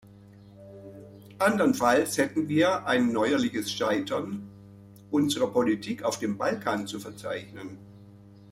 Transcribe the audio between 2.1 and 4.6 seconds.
hätten wir ein neuerliches Scheitern